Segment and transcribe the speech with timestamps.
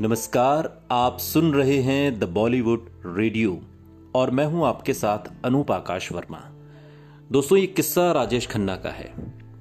[0.00, 3.58] नमस्कार, आप सुन रहे हैं द बॉलीवुड रेडियो
[4.14, 6.38] और मैं हूँ आपके साथ अनूप आकाश वर्मा।
[7.32, 9.12] दोस्तों, ये किस्सा राजेश खन्ना का है।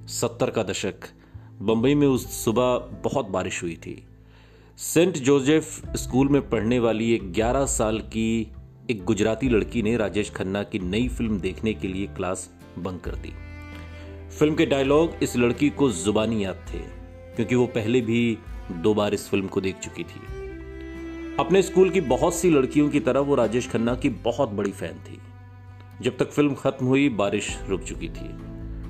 [0.10, 1.08] सत्तर का दशक,
[1.62, 4.04] बंबई में उस सुबह बहुत बारिश हुई थी।
[4.78, 8.52] सेंट जोसेफ स्कूल में पढ़ने वाली एक 11 साल की
[8.90, 13.16] एक गुजराती लड़की ने राजेश खन्ना की नई फ़िल्म देखने के लिए क्लास बंक कर
[13.16, 13.34] दी।
[14.40, 16.80] फ़िल्म के डायलॉग इस लड़की को जुबानी याद थे,
[17.36, 18.38] क्योंकि वो पहले भी
[18.72, 20.22] दो बार इस फ़िल्म को देख चुकी थी।
[21.40, 24.94] अपने स्कूल की बहुत सी लड़कियों की तरह वो राजेश खन्ना की बहुत बड़ी फ़ैन
[24.94, 25.20] थी।
[26.02, 28.50] जब तक फ़िल्म खत्म हुई, बारिश रुक चुकी थी।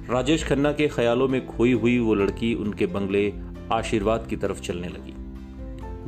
[0.09, 3.33] राजेश खन्ना के ख्यालों में खोई हुई वो लड़की उनके बंगले
[3.71, 5.13] आशीर्वाद की तरफ़ चलने लगी।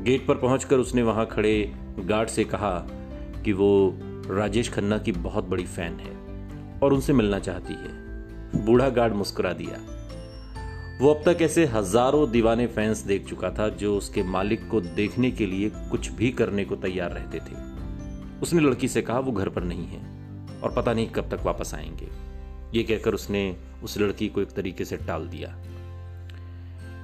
[0.03, 2.87] गेट पर पहुंचकर उसने वहाँ खड़े गार्ड से कहा
[3.45, 6.15] कि वो राजेश खन्ना की बहुत बड़ी फ़ैन है
[6.83, 8.01] और उनसे मिलना चाहती है।
[8.65, 10.00] बूढ़ा गार्ड मुस्कुरा दिया।
[11.01, 15.29] वो अब तक ऐसे हज़ारों दीवाने फैंस देख चुका था जो उसके मालिक को देखने
[15.31, 17.55] के लिए कुछ भी करने को तैयार रहते थे।
[18.41, 19.99] उसने लड़की से कहा, वो घर पर नहीं है
[20.61, 22.07] और पता नहीं कब तक वापस आएँगे।
[22.77, 23.41] ये कहकर उसने
[23.83, 25.49] उस लड़की को एक तरीके से टाल दिया।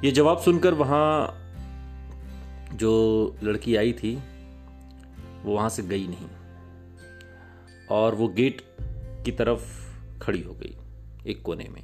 [0.04, 1.34] ये जवाब सुनकर वहाँ
[2.73, 2.92] जो
[3.44, 4.16] लड़की आई थी,
[5.44, 6.28] वो वहाँ से गई नहीं
[7.89, 8.61] और वो गेट
[9.26, 9.66] की तरफ़
[10.22, 10.76] खड़ी हो गई
[11.28, 11.84] एक कोने में।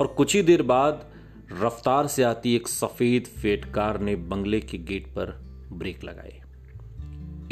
[0.00, 1.11] और कुछ ही देर बाद
[1.60, 5.30] रफ्तार से आती एक सफ़ेद फेट कार ने बंगले के गेट पर
[5.72, 6.42] ब्रेक लगाए।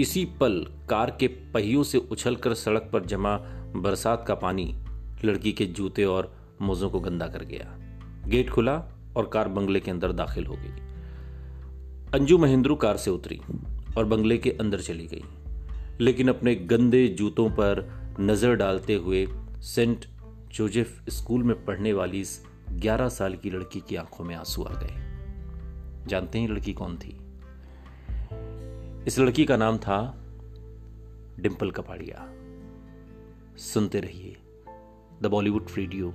[0.00, 3.36] इसी पल कार के पहियों से उछलकर सड़क पर जमा
[3.76, 4.74] बरसात का पानी
[5.24, 7.66] लड़की के जूते और मोजों को गंदा कर गया।
[8.28, 8.76] गेट खुला
[9.16, 10.72] और कार बंगले के अंदर दाखिल हो गई।
[12.14, 13.40] अंजू महेंद्रू कार से उतरी
[13.98, 15.22] और बंगले के अंदर चली गई।
[16.00, 19.26] लेकिन अपने गंदे जूतों पर नज़र डालते हुए
[19.60, 20.04] सेंट
[20.52, 24.72] जोजेफ स्कूल में पढ़ने वाली इस ग्यारह साल की लड़की की आँखों में आँसू आ
[24.72, 25.10] गए।
[26.06, 27.20] जानते हैं लड़की कौन थी?
[29.06, 30.24] इस लड़की का नाम था
[31.40, 32.26] डिम्पल कपाड़िया।
[33.56, 34.36] सुनते रहिए।
[35.22, 36.14] द बॉलीवुड रेडियो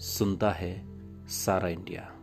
[0.00, 0.84] सुनता है
[1.28, 2.17] सारा इंडिया।